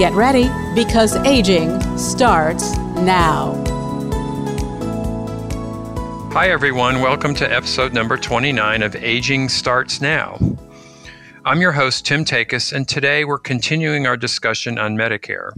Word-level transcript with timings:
Get 0.00 0.14
ready 0.14 0.48
because 0.74 1.14
aging 1.26 1.78
starts 1.98 2.74
now. 2.96 3.52
Hi, 6.32 6.48
everyone. 6.48 7.02
Welcome 7.02 7.34
to 7.34 7.52
episode 7.52 7.92
number 7.92 8.16
29 8.16 8.82
of 8.82 8.96
Aging 8.96 9.50
Starts 9.50 10.00
Now. 10.00 10.38
I'm 11.44 11.60
your 11.60 11.72
host, 11.72 12.06
Tim 12.06 12.24
Takacs, 12.24 12.72
and 12.72 12.88
today 12.88 13.26
we're 13.26 13.36
continuing 13.36 14.06
our 14.06 14.16
discussion 14.16 14.78
on 14.78 14.96
Medicare. 14.96 15.50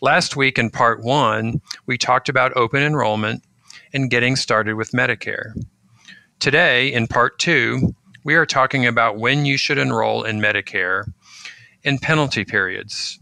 Last 0.00 0.36
week 0.36 0.58
in 0.58 0.70
part 0.70 1.02
one, 1.02 1.60
we 1.84 1.98
talked 1.98 2.30
about 2.30 2.56
open 2.56 2.82
enrollment 2.82 3.44
and 3.92 4.08
getting 4.08 4.36
started 4.36 4.76
with 4.76 4.92
Medicare. 4.92 5.52
Today, 6.38 6.90
in 6.90 7.06
part 7.06 7.38
two, 7.38 7.94
we 8.24 8.36
are 8.36 8.46
talking 8.46 8.86
about 8.86 9.18
when 9.18 9.44
you 9.44 9.58
should 9.58 9.76
enroll 9.76 10.24
in 10.24 10.40
Medicare 10.40 11.12
and 11.84 12.00
penalty 12.00 12.46
periods. 12.46 13.18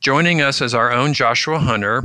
Joining 0.00 0.40
us 0.40 0.60
is 0.60 0.74
our 0.74 0.92
own 0.92 1.12
Joshua 1.12 1.58
Hunter, 1.58 2.04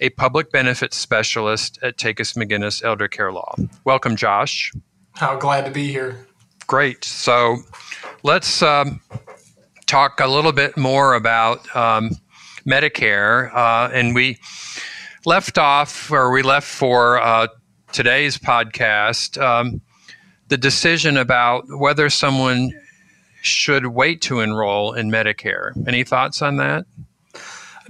a 0.00 0.10
public 0.10 0.50
benefits 0.50 0.96
specialist 0.96 1.78
at 1.80 1.96
Takacs 1.96 2.36
McGinnis 2.36 2.82
Elder 2.82 3.06
Care 3.06 3.32
Law. 3.32 3.54
Welcome, 3.84 4.16
Josh. 4.16 4.72
How 5.12 5.36
glad 5.36 5.64
to 5.64 5.70
be 5.70 5.86
here. 5.86 6.26
Great. 6.66 7.04
So 7.04 7.58
let's 8.24 8.60
um, 8.60 9.00
talk 9.86 10.18
a 10.18 10.26
little 10.26 10.50
bit 10.50 10.76
more 10.76 11.14
about 11.14 11.74
um, 11.76 12.10
Medicare. 12.66 13.54
Uh, 13.54 13.88
and 13.92 14.16
we 14.16 14.38
left 15.24 15.58
off, 15.58 16.10
or 16.10 16.32
we 16.32 16.42
left 16.42 16.66
for 16.66 17.22
uh, 17.22 17.46
today's 17.92 18.36
podcast, 18.36 19.40
um, 19.40 19.80
the 20.48 20.56
decision 20.56 21.16
about 21.16 21.64
whether 21.68 22.10
someone 22.10 22.72
should 23.42 23.86
wait 23.86 24.20
to 24.22 24.40
enroll 24.40 24.92
in 24.92 25.10
Medicare. 25.10 25.72
Any 25.86 26.02
thoughts 26.02 26.42
on 26.42 26.56
that? 26.56 26.84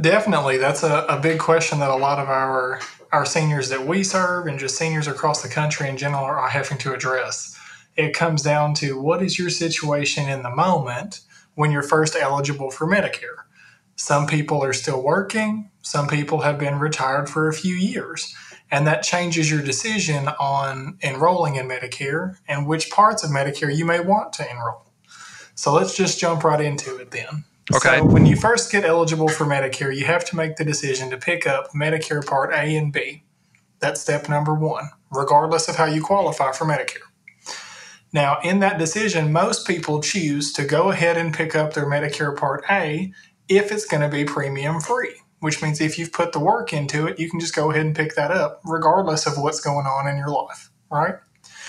Definitely. 0.00 0.56
That's 0.56 0.82
a, 0.82 1.04
a 1.08 1.20
big 1.20 1.38
question 1.38 1.80
that 1.80 1.90
a 1.90 1.96
lot 1.96 2.18
of 2.18 2.28
our 2.28 2.80
our 3.12 3.26
seniors 3.26 3.68
that 3.68 3.86
we 3.86 4.02
serve 4.02 4.46
and 4.46 4.58
just 4.58 4.76
seniors 4.76 5.06
across 5.06 5.42
the 5.42 5.48
country 5.48 5.86
in 5.86 5.98
general 5.98 6.24
are 6.24 6.48
having 6.48 6.78
to 6.78 6.94
address. 6.94 7.58
It 7.94 8.14
comes 8.14 8.42
down 8.42 8.72
to 8.76 8.98
what 8.98 9.22
is 9.22 9.38
your 9.38 9.50
situation 9.50 10.30
in 10.30 10.42
the 10.42 10.54
moment 10.54 11.20
when 11.54 11.70
you're 11.70 11.82
first 11.82 12.16
eligible 12.16 12.70
for 12.70 12.86
Medicare. 12.86 13.44
Some 13.96 14.26
people 14.26 14.64
are 14.64 14.72
still 14.72 15.02
working, 15.02 15.70
some 15.82 16.08
people 16.08 16.40
have 16.40 16.58
been 16.58 16.78
retired 16.78 17.28
for 17.28 17.48
a 17.48 17.52
few 17.52 17.74
years, 17.74 18.34
and 18.70 18.86
that 18.86 19.02
changes 19.02 19.50
your 19.50 19.62
decision 19.62 20.28
on 20.40 20.96
enrolling 21.02 21.56
in 21.56 21.68
Medicare 21.68 22.38
and 22.48 22.66
which 22.66 22.90
parts 22.90 23.22
of 23.22 23.30
Medicare 23.30 23.77
you 23.77 23.84
may 23.84 24.00
want 24.00 24.32
to 24.34 24.50
enroll. 24.50 24.86
So 25.54 25.74
let's 25.74 25.94
just 25.94 26.18
jump 26.18 26.44
right 26.44 26.60
into 26.60 26.96
it 26.96 27.10
then. 27.10 27.44
Okay. 27.70 27.98
So 27.98 28.05
when 28.05 28.27
you 28.27 28.36
first 28.36 28.72
get 28.72 28.84
eligible 28.84 29.28
for 29.28 29.44
Medicare, 29.44 29.94
you 29.94 30.05
have 30.05 30.24
to 30.27 30.36
make 30.36 30.56
the 30.56 30.64
decision 30.64 31.10
to 31.10 31.16
pick 31.16 31.46
up 31.46 31.70
Medicare 31.72 32.24
Part 32.27 32.52
A 32.52 32.77
and 32.77 32.92
B. 32.92 33.24
That's 33.78 34.00
step 34.00 34.28
number 34.28 34.55
one, 34.55 34.91
regardless 35.10 35.68
of 35.68 35.77
how 35.77 35.86
you 35.86 36.02
qualify 36.02 36.52
for 36.52 36.64
Medicare. 36.64 37.08
Now, 38.12 38.39
in 38.42 38.61
that 38.61 38.78
decision, 38.78 39.33
most 39.33 39.67
people 39.67 40.02
choose 40.02 40.52
to 40.55 40.64
go 40.64 40.90
ahead 40.90 41.17
and 41.17 41.33
pick 41.33 41.56
up 41.56 41.73
their 41.73 41.86
Medicare 41.86 42.36
Part 42.36 42.64
A 42.70 43.12
if 43.48 43.73
it's 43.73 43.86
going 43.86 44.02
to 44.02 44.08
be 44.08 44.24
premium 44.24 44.80
free, 44.80 45.14
which 45.40 45.62
means 45.62 45.80
if 45.80 45.98
you've 45.98 46.12
put 46.12 46.33
the 46.33 46.40
work 46.40 46.73
into 46.73 47.06
it, 47.06 47.18
you 47.18 47.30
can 47.30 47.40
just 47.40 47.55
go 47.55 47.70
ahead 47.70 47.86
and 47.86 47.96
pick 47.96 48.14
that 48.14 48.30
up, 48.30 48.61
regardless 48.64 49.27
of 49.27 49.39
what's 49.39 49.61
going 49.61 49.86
on 49.86 50.06
in 50.08 50.17
your 50.17 50.29
life, 50.29 50.70
right? 50.90 51.14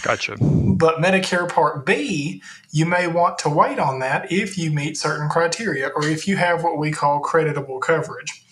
Gotcha. 0.03 0.36
But 0.40 0.97
Medicare 0.97 1.50
Part 1.50 1.86
B, 1.86 2.44
you 2.72 2.86
may 2.86 3.08
want 3.08 3.40
to 3.40 3.50
wait 3.50 3.80
on 3.80 4.00
that 4.00 4.31
if 4.31 4.58
you 4.58 4.69
meet 4.69 4.97
certain 4.97 5.30
criteria 5.30 5.88
or 5.96 6.06
if 6.06 6.28
you 6.28 6.36
have 6.36 6.62
what 6.62 6.78
we 6.78 6.91
call 6.91 7.22
creditable 7.22 7.80
coverage. 7.80 8.44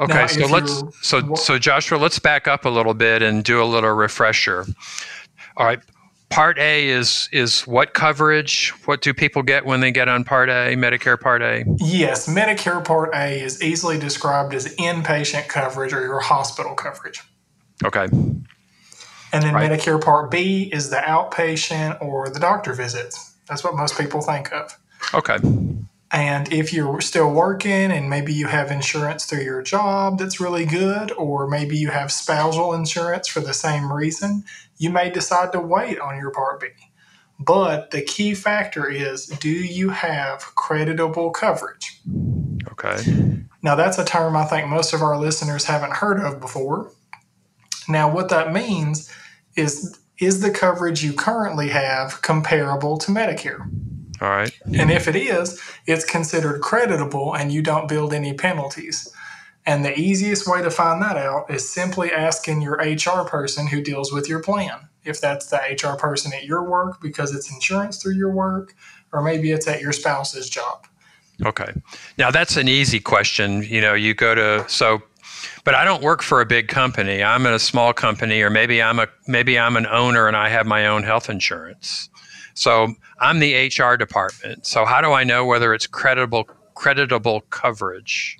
Okay, 0.00 0.12
Now, 0.12 0.26
so 0.26 0.46
let's 0.46 0.82
so 1.02 1.34
so 1.34 1.58
Joshua, 1.58 1.98
let's 1.98 2.18
back 2.18 2.46
up 2.46 2.64
a 2.64 2.68
little 2.68 2.94
bit 2.94 3.22
and 3.22 3.42
do 3.42 3.62
a 3.62 3.64
little 3.64 3.92
refresher. 3.92 4.66
All 5.56 5.66
right. 5.66 5.80
Part 6.30 6.58
A 6.58 6.88
is 6.88 7.28
is 7.32 7.62
what 7.62 7.94
coverage? 7.94 8.70
What 8.84 9.00
do 9.00 9.14
people 9.14 9.42
get 9.42 9.64
when 9.64 9.80
they 9.80 9.90
get 9.90 10.08
on 10.08 10.24
Part 10.24 10.50
A, 10.50 10.74
Medicare 10.76 11.18
Part 11.18 11.42
A? 11.42 11.64
Yes, 11.78 12.28
Medicare 12.28 12.84
Part 12.84 13.14
A 13.14 13.40
is 13.40 13.62
easily 13.62 13.98
described 13.98 14.52
as 14.52 14.74
inpatient 14.76 15.48
coverage 15.48 15.92
or 15.92 16.02
your 16.02 16.20
hospital 16.20 16.74
coverage. 16.74 17.22
Okay. 17.84 18.08
And 19.32 19.42
then 19.42 19.54
Right. 19.54 19.70
Medicare 19.70 20.02
Part 20.02 20.30
B 20.30 20.70
is 20.72 20.90
the 20.90 20.96
outpatient 20.96 22.00
or 22.00 22.28
the 22.30 22.40
doctor 22.40 22.72
visits. 22.72 23.34
That's 23.48 23.64
what 23.64 23.74
most 23.76 23.98
people 23.98 24.20
think 24.20 24.52
of. 24.52 24.78
Okay. 25.14 25.38
And 26.10 26.50
if 26.52 26.72
you're 26.72 27.02
still 27.02 27.30
working 27.30 27.92
and 27.92 28.08
maybe 28.08 28.32
you 28.32 28.46
have 28.46 28.70
insurance 28.70 29.26
through 29.26 29.42
your 29.42 29.62
job 29.62 30.18
that's 30.18 30.40
really 30.40 30.64
good, 30.64 31.12
or 31.12 31.46
maybe 31.46 31.76
you 31.76 31.90
have 31.90 32.10
spousal 32.10 32.72
insurance 32.72 33.28
for 33.28 33.40
the 33.40 33.52
same 33.52 33.92
reason, 33.92 34.44
you 34.78 34.88
may 34.88 35.10
decide 35.10 35.52
to 35.52 35.60
wait 35.60 35.98
on 36.00 36.16
your 36.18 36.30
Part 36.30 36.60
B. 36.60 36.68
But 37.38 37.90
the 37.90 38.02
key 38.02 38.34
factor 38.34 38.88
is 38.88 39.26
do 39.26 39.50
you 39.50 39.90
have 39.90 40.40
creditable 40.56 41.30
coverage? 41.30 42.00
Okay. 42.72 43.44
Now, 43.62 43.74
that's 43.74 43.98
a 43.98 44.04
term 44.04 44.36
I 44.36 44.44
think 44.44 44.68
most 44.68 44.92
of 44.92 45.02
our 45.02 45.18
listeners 45.18 45.64
haven't 45.64 45.94
heard 45.94 46.20
of 46.20 46.40
before. 46.40 46.90
Now, 47.88 48.10
what 48.10 48.28
that 48.30 48.52
means 48.52 49.10
is 49.58 49.98
is 50.18 50.40
the 50.40 50.50
coverage 50.50 51.04
you 51.04 51.12
currently 51.12 51.68
have 51.68 52.22
comparable 52.22 52.98
to 52.98 53.12
Medicare? 53.12 53.60
All 54.20 54.30
right. 54.30 54.52
And 54.64 54.90
if 54.90 55.06
it 55.06 55.14
is, 55.14 55.62
it's 55.86 56.04
considered 56.04 56.60
creditable 56.60 57.34
and 57.34 57.52
you 57.52 57.62
don't 57.62 57.88
build 57.88 58.12
any 58.12 58.34
penalties. 58.34 59.08
And 59.64 59.84
the 59.84 59.96
easiest 59.96 60.48
way 60.48 60.60
to 60.62 60.70
find 60.70 61.00
that 61.02 61.16
out 61.16 61.50
is 61.50 61.68
simply 61.68 62.10
asking 62.10 62.62
your 62.62 62.76
HR 62.76 63.24
person 63.28 63.68
who 63.68 63.80
deals 63.80 64.12
with 64.12 64.28
your 64.28 64.40
plan. 64.40 64.88
If 65.04 65.20
that's 65.20 65.46
the 65.46 65.58
HR 65.58 65.96
person 65.96 66.32
at 66.32 66.44
your 66.44 66.68
work 66.68 67.00
because 67.00 67.32
it's 67.32 67.52
insurance 67.52 68.02
through 68.02 68.14
your 68.14 68.32
work, 68.32 68.74
or 69.12 69.22
maybe 69.22 69.52
it's 69.52 69.68
at 69.68 69.80
your 69.80 69.92
spouse's 69.92 70.50
job. 70.50 70.86
Okay. 71.44 71.72
Now 72.16 72.30
that's 72.30 72.56
an 72.56 72.66
easy 72.66 72.98
question. 72.98 73.62
You 73.62 73.80
know, 73.80 73.94
you 73.94 74.14
go 74.14 74.34
to 74.34 74.68
so 74.68 75.02
but 75.64 75.74
I 75.74 75.84
don't 75.84 76.02
work 76.02 76.22
for 76.22 76.40
a 76.40 76.46
big 76.46 76.68
company. 76.68 77.22
I'm 77.22 77.46
in 77.46 77.52
a 77.52 77.58
small 77.58 77.92
company 77.92 78.40
or 78.42 78.50
maybe 78.50 78.82
I'm 78.82 78.98
a 78.98 79.08
maybe 79.26 79.58
I'm 79.58 79.76
an 79.76 79.86
owner 79.86 80.26
and 80.28 80.36
I 80.36 80.48
have 80.48 80.66
my 80.66 80.86
own 80.86 81.02
health 81.02 81.28
insurance. 81.28 82.08
So 82.54 82.94
I'm 83.20 83.38
the 83.38 83.68
HR 83.68 83.96
department. 83.96 84.66
So 84.66 84.84
how 84.84 85.00
do 85.00 85.12
I 85.12 85.24
know 85.24 85.44
whether 85.44 85.72
it's 85.74 85.86
creditable 85.86 86.48
creditable 86.74 87.42
coverage? 87.50 88.38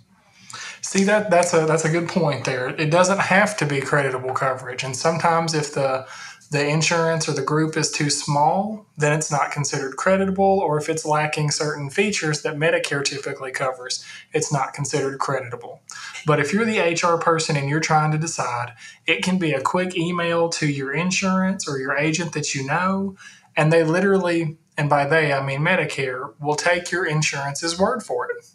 See 0.81 1.05
that 1.05 1.31
that's 1.31 1.53
a 1.55 1.67
that's 1.67 1.85
a 1.85 1.91
good 1.91 2.09
point 2.09 2.45
there. 2.45 2.69
It 2.69 2.91
doesn't 2.91 3.21
have 3.21 3.57
to 3.59 3.67
be 3.67 3.81
creditable 3.81 4.33
coverage, 4.35 4.85
and 4.85 4.97
sometimes 4.97 5.55
if 5.55 5.75
the 5.75 6.07
the 6.51 6.67
insurance 6.67 7.29
or 7.29 7.33
the 7.33 7.43
group 7.43 7.77
is 7.77 7.91
too 7.91 8.11
small, 8.11 8.87
then 8.97 9.13
it's 9.13 9.31
not 9.31 9.53
considered 9.53 9.97
creditable, 9.97 10.61
or 10.61 10.79
if 10.79 10.89
it's 10.89 11.05
lacking 11.05 11.51
certain 11.51 11.91
features 11.91 12.43
that 12.43 12.57
Medicare 12.57 13.05
typically 13.05 13.51
covers, 13.53 14.05
it's 14.33 14.53
not 14.53 14.73
considered 14.73 15.19
creditable. 15.19 15.81
But 16.27 16.41
if 16.41 16.53
you're 16.53 16.65
the 16.65 16.81
HR 16.81 17.19
person 17.19 17.57
and 17.57 17.69
you're 17.69 17.81
trying 17.81 18.13
to 18.13 18.19
decide, 18.19 18.73
it 19.07 19.23
can 19.23 19.39
be 19.39 19.53
a 19.53 19.61
quick 19.61 19.97
email 19.97 20.49
to 20.51 20.67
your 20.67 20.93
insurance 20.93 21.69
or 21.69 21.79
your 21.79 21.97
agent 21.97 22.33
that 22.33 22.55
you 22.55 22.67
know, 22.67 23.17
and 23.57 23.73
they 23.73 23.85
literally, 23.85 24.57
and 24.79 24.89
by 24.89 25.07
they 25.07 25.33
I 25.33 25.45
mean 25.45 25.61
Medicare, 25.61 26.33
will 26.41 26.57
take 26.57 26.91
your 26.91 27.05
insurance's 27.07 27.79
word 27.79 28.03
for 28.03 28.31
it. 28.31 28.47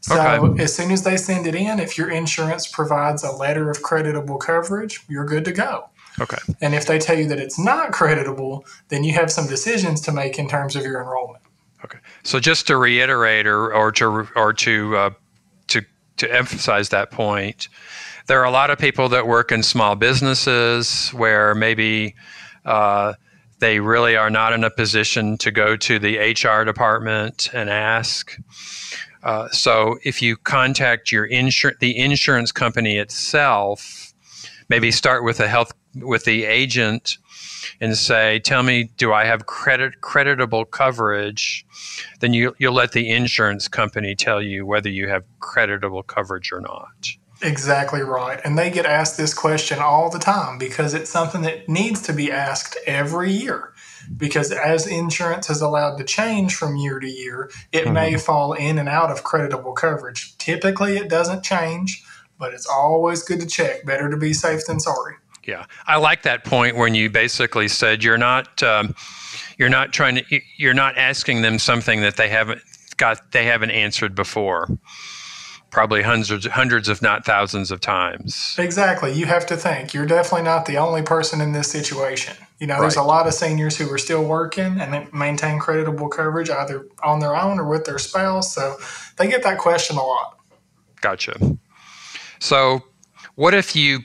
So 0.00 0.16
Okay. 0.16 0.62
as 0.62 0.74
soon 0.74 0.90
as 0.90 1.02
they 1.04 1.16
send 1.16 1.46
it 1.46 1.54
in, 1.54 1.80
if 1.80 1.98
your 1.98 2.10
insurance 2.10 2.66
provides 2.68 3.24
a 3.24 3.32
letter 3.32 3.70
of 3.70 3.82
creditable 3.82 4.38
coverage, 4.38 5.00
you're 5.08 5.24
good 5.24 5.44
to 5.46 5.52
go. 5.52 5.90
Okay. 6.20 6.38
And 6.60 6.74
if 6.74 6.86
they 6.86 6.98
tell 6.98 7.18
you 7.18 7.26
that 7.28 7.38
it's 7.38 7.58
not 7.58 7.92
creditable, 7.92 8.64
then 8.88 9.04
you 9.04 9.12
have 9.14 9.30
some 9.30 9.46
decisions 9.46 10.00
to 10.02 10.12
make 10.12 10.38
in 10.38 10.48
terms 10.48 10.76
of 10.76 10.82
your 10.82 11.00
enrollment. 11.00 11.42
Okay. 11.84 11.98
So 12.22 12.40
just 12.40 12.66
to 12.68 12.76
reiterate 12.76 13.46
or, 13.46 13.72
or 13.74 13.92
to 13.92 14.28
or 14.34 14.52
to 14.54 14.96
uh, 14.96 15.10
to 15.68 15.82
to 16.16 16.34
emphasize 16.34 16.88
that 16.88 17.10
point, 17.10 17.68
there 18.26 18.40
are 18.40 18.44
a 18.44 18.50
lot 18.50 18.70
of 18.70 18.78
people 18.78 19.08
that 19.10 19.26
work 19.26 19.52
in 19.52 19.62
small 19.62 19.94
businesses 19.94 21.10
where 21.10 21.54
maybe 21.54 22.14
uh, 22.64 23.12
they 23.58 23.80
really 23.80 24.16
are 24.16 24.30
not 24.30 24.52
in 24.52 24.64
a 24.64 24.70
position 24.70 25.38
to 25.38 25.50
go 25.50 25.76
to 25.76 25.98
the 25.98 26.18
HR 26.18 26.64
department 26.64 27.48
and 27.52 27.70
ask. 27.70 28.36
Uh, 29.22 29.48
so 29.48 29.98
if 30.04 30.20
you 30.20 30.36
contact 30.36 31.10
your 31.10 31.28
insur- 31.28 31.78
the 31.78 31.96
insurance 31.96 32.52
company 32.52 32.96
itself, 32.98 34.12
maybe 34.68 34.90
start 34.90 35.24
with 35.24 35.40
a 35.40 35.48
health 35.48 35.72
with 36.00 36.24
the 36.24 36.44
agent 36.44 37.18
and 37.80 37.96
say, 37.96 38.38
"Tell 38.38 38.62
me, 38.62 38.90
do 38.96 39.12
I 39.12 39.24
have 39.24 39.46
credit 39.46 40.00
creditable 40.00 40.64
coverage?" 40.64 41.66
Then 42.20 42.32
you 42.32 42.54
you'll 42.58 42.74
let 42.74 42.92
the 42.92 43.10
insurance 43.10 43.68
company 43.68 44.14
tell 44.14 44.42
you 44.42 44.66
whether 44.66 44.88
you 44.88 45.08
have 45.08 45.24
creditable 45.40 46.02
coverage 46.02 46.52
or 46.52 46.60
not. 46.60 47.16
Exactly 47.42 48.00
right. 48.00 48.40
And 48.44 48.58
they 48.58 48.70
get 48.70 48.86
asked 48.86 49.18
this 49.18 49.34
question 49.34 49.78
all 49.78 50.08
the 50.08 50.18
time 50.18 50.56
because 50.56 50.94
it's 50.94 51.10
something 51.10 51.42
that 51.42 51.68
needs 51.68 52.00
to 52.02 52.14
be 52.14 52.32
asked 52.32 52.78
every 52.86 53.30
year. 53.30 53.74
Because 54.16 54.52
as 54.52 54.86
insurance 54.86 55.50
is 55.50 55.60
allowed 55.60 55.96
to 55.98 56.04
change 56.04 56.54
from 56.54 56.76
year 56.76 56.98
to 56.98 57.08
year, 57.08 57.50
it 57.72 57.84
mm-hmm. 57.84 57.92
may 57.92 58.16
fall 58.16 58.52
in 58.52 58.78
and 58.78 58.88
out 58.88 59.10
of 59.10 59.24
creditable 59.24 59.72
coverage. 59.72 60.38
Typically, 60.38 60.96
it 60.96 61.10
doesn't 61.10 61.42
change, 61.42 62.02
but 62.38 62.54
it's 62.54 62.66
always 62.66 63.22
good 63.22 63.40
to 63.40 63.46
check. 63.46 63.84
Better 63.84 64.08
to 64.08 64.16
be 64.16 64.32
safe 64.32 64.64
than 64.66 64.80
sorry. 64.80 65.16
Yeah, 65.46 65.66
I 65.86 65.96
like 65.96 66.22
that 66.22 66.44
point 66.44 66.76
when 66.76 66.94
you 66.94 67.08
basically 67.08 67.68
said 67.68 68.02
you're 68.02 68.18
not 68.18 68.62
um, 68.64 68.94
you're 69.58 69.68
not 69.68 69.92
trying 69.92 70.16
to 70.16 70.40
you're 70.56 70.74
not 70.74 70.98
asking 70.98 71.42
them 71.42 71.58
something 71.58 72.00
that 72.00 72.16
they 72.16 72.28
haven't 72.28 72.60
got 72.96 73.32
they 73.32 73.44
haven't 73.44 73.70
answered 73.70 74.14
before. 74.14 74.68
Probably 75.70 76.02
hundreds 76.02 76.46
hundreds 76.46 76.88
if 76.88 77.00
not 77.00 77.24
thousands 77.24 77.70
of 77.70 77.80
times. 77.80 78.56
Exactly. 78.58 79.12
You 79.12 79.26
have 79.26 79.46
to 79.46 79.56
think. 79.56 79.94
You're 79.94 80.06
definitely 80.06 80.44
not 80.44 80.66
the 80.66 80.78
only 80.78 81.02
person 81.02 81.40
in 81.40 81.52
this 81.52 81.70
situation. 81.70 82.36
You 82.58 82.66
know 82.66 82.74
right. 82.74 82.80
there's 82.80 82.96
a 82.96 83.02
lot 83.02 83.26
of 83.26 83.34
seniors 83.34 83.76
who 83.76 83.88
are 83.92 83.98
still 83.98 84.24
working 84.24 84.80
and 84.80 85.12
maintain 85.12 85.58
creditable 85.58 86.08
coverage 86.08 86.50
either 86.50 86.88
on 87.04 87.20
their 87.20 87.36
own 87.36 87.60
or 87.60 87.68
with 87.68 87.84
their 87.84 87.98
spouse. 87.98 88.54
So 88.54 88.76
they 89.16 89.28
get 89.28 89.42
that 89.44 89.58
question 89.58 89.96
a 89.96 90.02
lot. 90.02 90.38
Gotcha. 91.00 91.38
So 92.40 92.82
what 93.34 93.54
if 93.54 93.76
you 93.76 94.00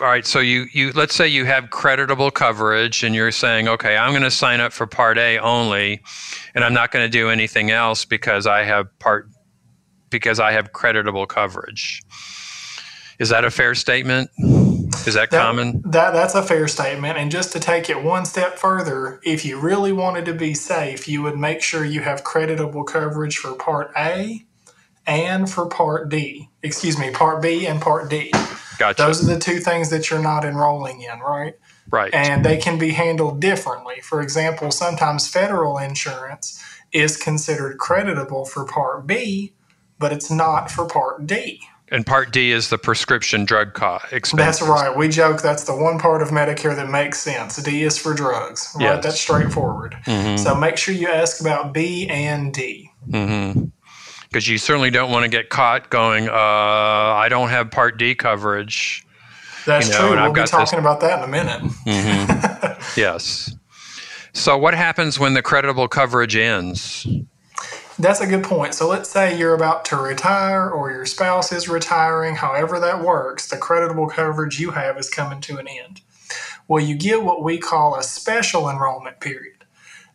all 0.00 0.06
right 0.08 0.26
so 0.26 0.38
you 0.38 0.66
you 0.72 0.92
let's 0.92 1.14
say 1.14 1.26
you 1.26 1.44
have 1.44 1.70
creditable 1.70 2.30
coverage 2.30 3.02
and 3.02 3.14
you're 3.14 3.32
saying 3.32 3.66
okay 3.68 3.96
i'm 3.96 4.12
going 4.12 4.22
to 4.22 4.30
sign 4.30 4.60
up 4.60 4.72
for 4.72 4.86
part 4.86 5.18
a 5.18 5.38
only 5.38 6.00
and 6.54 6.64
i'm 6.64 6.74
not 6.74 6.92
going 6.92 7.04
to 7.04 7.10
do 7.10 7.30
anything 7.30 7.70
else 7.70 8.04
because 8.04 8.46
i 8.46 8.62
have 8.62 8.86
part 8.98 9.28
because 10.10 10.40
i 10.40 10.52
have 10.52 10.72
creditable 10.72 11.26
coverage. 11.26 12.02
Is 13.18 13.30
that 13.30 13.44
a 13.44 13.50
fair 13.50 13.74
statement? 13.74 14.30
Is 14.38 15.14
that, 15.14 15.30
that 15.30 15.42
common? 15.42 15.82
that 15.84 16.12
that's 16.12 16.34
a 16.36 16.42
fair 16.42 16.68
statement. 16.68 17.18
And 17.18 17.32
just 17.32 17.52
to 17.52 17.60
take 17.60 17.90
it 17.90 18.02
one 18.02 18.24
step 18.24 18.58
further 18.58 19.20
if 19.24 19.44
you 19.44 19.58
really 19.58 19.92
wanted 19.92 20.24
to 20.26 20.34
be 20.34 20.54
safe 20.54 21.08
you 21.08 21.22
would 21.22 21.36
make 21.36 21.62
sure 21.62 21.84
you 21.84 22.00
have 22.00 22.22
creditable 22.24 22.84
coverage 22.84 23.36
for 23.36 23.54
part 23.54 23.90
a 23.96 24.44
and 25.06 25.50
for 25.50 25.66
part 25.66 26.08
d. 26.08 26.48
Excuse 26.62 26.98
me 26.98 27.10
part 27.10 27.42
b 27.42 27.66
and 27.66 27.80
part 27.80 28.08
d 28.08 28.32
Gotcha. 28.78 29.02
Those 29.02 29.22
are 29.22 29.34
the 29.34 29.40
two 29.40 29.58
things 29.58 29.90
that 29.90 30.08
you're 30.08 30.22
not 30.22 30.44
enrolling 30.44 31.02
in, 31.02 31.18
right? 31.20 31.54
Right. 31.90 32.12
And 32.14 32.44
they 32.44 32.56
can 32.56 32.78
be 32.78 32.90
handled 32.90 33.40
differently. 33.40 34.00
For 34.00 34.20
example, 34.20 34.70
sometimes 34.70 35.26
federal 35.26 35.78
insurance 35.78 36.62
is 36.92 37.16
considered 37.16 37.78
creditable 37.78 38.44
for 38.44 38.64
Part 38.64 39.06
B, 39.06 39.54
but 39.98 40.12
it's 40.12 40.30
not 40.30 40.70
for 40.70 40.86
Part 40.86 41.26
D. 41.26 41.60
And 41.90 42.04
Part 42.04 42.32
D 42.32 42.52
is 42.52 42.68
the 42.68 42.76
prescription 42.76 43.46
drug 43.46 43.72
cost. 43.72 44.06
That's 44.34 44.60
right. 44.60 44.94
We 44.94 45.08
joke 45.08 45.40
that's 45.40 45.64
the 45.64 45.74
one 45.74 45.98
part 45.98 46.20
of 46.20 46.28
Medicare 46.28 46.76
that 46.76 46.90
makes 46.90 47.18
sense. 47.18 47.56
D 47.56 47.82
is 47.82 47.96
for 47.96 48.12
drugs. 48.12 48.70
Right? 48.76 48.84
Yes. 48.84 49.04
That's 49.04 49.20
straightforward. 49.20 49.96
Mm-hmm. 50.04 50.36
So 50.36 50.54
make 50.54 50.76
sure 50.76 50.94
you 50.94 51.08
ask 51.08 51.40
about 51.40 51.72
B 51.72 52.06
and 52.08 52.52
D. 52.52 52.90
Mm-hmm 53.08 53.64
because 54.28 54.46
you 54.46 54.58
certainly 54.58 54.90
don't 54.90 55.10
want 55.10 55.24
to 55.24 55.28
get 55.28 55.48
caught 55.48 55.90
going, 55.90 56.28
uh, 56.28 56.32
I 56.32 57.28
don't 57.28 57.48
have 57.48 57.70
Part 57.70 57.98
D 57.98 58.14
coverage. 58.14 59.04
That's 59.66 59.88
you 59.88 59.92
know, 59.92 59.98
true. 59.98 60.10
We'll 60.10 60.18
I've 60.18 60.34
be 60.34 60.42
talking 60.44 60.78
this. 60.78 60.80
about 60.80 61.00
that 61.00 61.18
in 61.18 61.24
a 61.24 61.28
minute. 61.28 61.62
Mm-hmm. 61.62 62.80
yes. 63.00 63.54
So, 64.32 64.56
what 64.56 64.74
happens 64.74 65.18
when 65.18 65.34
the 65.34 65.42
creditable 65.42 65.88
coverage 65.88 66.36
ends? 66.36 67.06
That's 67.98 68.20
a 68.20 68.26
good 68.26 68.44
point. 68.44 68.74
So, 68.74 68.86
let's 68.86 69.08
say 69.08 69.36
you're 69.36 69.54
about 69.54 69.84
to 69.86 69.96
retire 69.96 70.70
or 70.70 70.90
your 70.90 71.06
spouse 71.06 71.50
is 71.52 71.68
retiring, 71.68 72.36
however 72.36 72.78
that 72.80 73.02
works, 73.02 73.48
the 73.48 73.56
creditable 73.56 74.08
coverage 74.08 74.60
you 74.60 74.70
have 74.72 74.96
is 74.98 75.10
coming 75.10 75.40
to 75.42 75.58
an 75.58 75.66
end. 75.66 76.02
Well, 76.68 76.84
you 76.84 76.94
get 76.94 77.22
what 77.22 77.42
we 77.42 77.58
call 77.58 77.96
a 77.96 78.02
special 78.02 78.68
enrollment 78.68 79.20
period. 79.20 79.57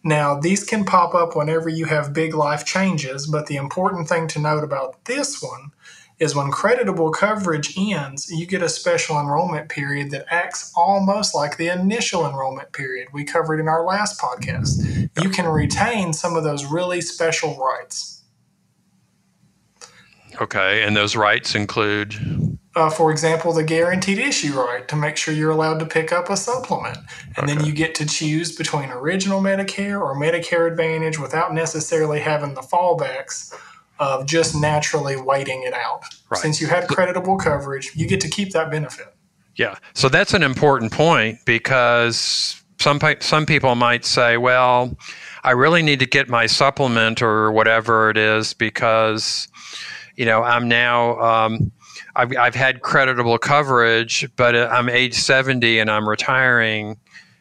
Now, 0.04 0.38
these 0.38 0.66
can 0.66 0.84
pop 0.84 1.16
up 1.16 1.36
whenever 1.36 1.70
you 1.70 1.86
have 1.86 2.14
big 2.14 2.34
life 2.34 2.66
changes, 2.66 3.26
but 3.26 3.48
the 3.48 3.56
important 3.56 4.10
thing 4.10 4.28
to 4.30 4.40
note 4.40 4.64
about 4.64 5.06
this 5.06 5.42
one 5.42 5.72
is 6.20 6.36
when 6.36 6.52
creditable 6.52 7.12
coverage 7.12 7.78
ends, 7.78 8.30
you 8.30 8.46
get 8.46 8.62
a 8.62 8.70
special 8.70 9.20
enrollment 9.20 9.70
period 9.70 10.12
that 10.12 10.26
acts 10.30 10.72
almost 10.76 11.34
like 11.34 11.58
the 11.58 11.68
initial 11.68 12.26
enrollment 12.28 12.72
period 12.74 13.08
we 13.14 13.24
covered 13.24 13.60
in 13.60 13.68
our 13.68 13.86
last 13.86 14.20
podcast. 14.20 15.10
You 15.22 15.30
can 15.30 15.48
retain 15.48 16.14
some 16.14 16.36
of 16.36 16.44
those 16.44 16.66
really 16.66 17.02
special 17.02 17.58
rights. 17.58 18.22
Okay, 20.42 20.84
and 20.84 20.96
those 20.96 21.16
rights 21.16 21.56
include 21.56 22.16
uh, 22.76 22.90
for 22.90 23.12
example, 23.12 23.54
the 23.54 23.64
guaranteed 23.64 24.18
issue 24.18 24.54
right 24.54 24.88
to 24.88 24.96
make 24.96 25.16
sure 25.16 25.34
you're 25.34 25.52
allowed 25.52 25.80
to 25.80 25.86
pick 25.86 26.12
up 26.12 26.30
a 26.30 26.38
supplement. 26.38 26.98
And 27.38 27.46
okay. 27.46 27.56
then 27.56 27.66
you 27.66 27.72
get 27.72 27.94
to 27.96 28.06
choose 28.06 28.56
between 28.56 28.90
original 28.90 29.42
Medicare 29.42 30.02
or 30.02 30.16
Medicare 30.16 30.70
Advantage 30.70 31.20
without 31.20 31.54
necessarily 31.54 32.20
having 32.20 32.56
the 32.56 32.62
fallbacks 32.62 33.54
of 34.00 34.26
just 34.26 34.56
naturally 34.56 35.16
waiting 35.16 35.64
it 35.64 35.74
out. 35.74 36.04
Right. 36.30 36.42
Since 36.42 36.60
you 36.60 36.68
had 36.68 36.88
creditable 36.88 37.38
coverage, 37.38 37.92
you 37.96 38.08
get 38.08 38.20
to 38.22 38.30
keep 38.30 38.52
that 38.54 38.72
benefit. 38.72 39.14
Yeah. 39.56 39.76
So 39.94 40.10
that's 40.10 40.34
an 40.34 40.42
important 40.42 40.92
point 40.92 41.40
because 41.46 42.60
some 42.80 43.00
some 43.20 43.46
people 43.46 43.76
might 43.76 44.04
say, 44.04 44.38
well, 44.38 44.98
I 45.44 45.52
really 45.52 45.84
need 45.84 46.00
to 46.00 46.08
get 46.08 46.28
my 46.28 46.48
supplement 46.48 47.22
or 47.22 47.52
whatever 47.52 48.10
it 48.10 48.18
is 48.18 48.56
because 48.56 49.48
you 50.16 50.26
know, 50.26 50.44
I'm 50.44 50.68
now 50.68 51.20
um, 51.20 51.72
I've, 52.16 52.36
I've 52.38 52.56
had 52.56 52.82
creditable 52.82 53.38
coverage, 53.38 54.28
but 54.36 54.56
uh, 54.56 54.70
I'm 54.72 54.90
age 54.90 55.16
70 55.16 55.80
and 55.80 55.90
I'm 55.90 56.08
retiring 56.08 56.98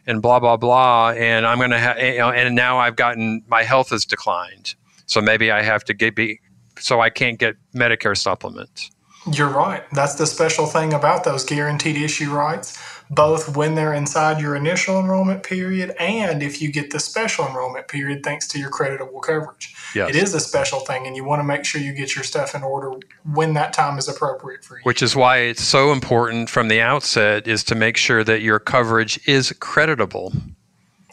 and 0.07 0.23
blah, 0.23 0.41
blah, 0.41 0.57
blah. 0.57 1.11
And 1.11 1.47
I'm 1.47 1.59
going 1.59 1.71
to 1.71 1.79
have, 1.79 1.99
eh, 1.99 2.13
you 2.13 2.19
know, 2.19 2.31
and 2.31 2.55
now 2.55 2.79
I've 2.79 2.97
gotten, 2.97 3.43
my 3.49 3.63
health 3.63 3.91
has 3.91 4.05
declined. 4.05 4.75
So 5.07 5.21
maybe 5.21 5.51
I 5.51 5.63
have 5.63 5.85
to 5.85 5.95
get, 5.95 6.17
be, 6.17 6.41
so 6.79 7.01
I 7.01 7.11
can't 7.11 7.39
get 7.39 7.57
Medicare 7.75 8.17
supplements. 8.17 8.91
You're 9.31 9.49
right. 9.49 9.85
That's 9.93 10.15
the 10.15 10.27
special 10.27 10.67
thing 10.67 10.93
about 10.93 11.25
those 11.25 11.45
guaranteed 11.45 11.97
issue 11.97 12.33
rights 12.33 12.77
both 13.13 13.57
when 13.57 13.75
they're 13.75 13.93
inside 13.93 14.41
your 14.41 14.57
initial 14.57 14.99
enrollment 14.99 15.43
period 15.43 15.95
and 15.99 16.43
if 16.43 16.63
you 16.63 16.73
get 16.73 16.91
the 16.91 16.99
special 16.99 17.47
enrollment 17.47 17.87
period 17.87 18.25
thanks 18.25 18.49
to 18.49 18.59
your 18.59 18.71
creditable 18.71 19.21
coverage. 19.21 19.75
Yes. 19.95 20.09
It 20.11 20.17
is 20.17 20.35
a 20.35 20.41
special 20.41 20.81
thing, 20.81 21.07
and 21.07 21.15
you 21.15 21.23
want 21.23 21.41
to 21.41 21.45
make 21.45 21.67
sure 21.67 21.81
you 21.81 21.93
get 21.93 22.15
your 22.15 22.25
stuff 22.25 22.55
in 22.55 22.63
order 22.63 22.95
when 23.35 23.53
that 23.53 23.75
time 23.75 23.99
is 23.99 24.09
appropriate 24.09 24.65
for 24.65 24.79
you. 24.79 24.83
Which 24.85 25.03
is 25.03 25.15
why 25.15 25.39
it's 25.39 25.63
so 25.63 25.93
important 25.93 26.49
from 26.49 26.69
the 26.69 26.81
outset 26.81 27.47
is 27.47 27.63
to 27.65 27.75
make 27.75 27.99
sure 27.99 28.25
that 28.25 28.41
your 28.41 28.59
coverage 28.59 29.21
is 29.29 29.53
creditable. 29.61 30.33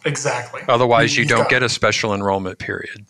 Exactly. 0.06 0.62
Otherwise, 0.70 1.18
you, 1.18 1.24
you 1.24 1.30
don't 1.30 1.50
get 1.50 1.64
a 1.64 1.70
special 1.70 2.14
enrollment 2.14 2.60
period. 2.60 3.06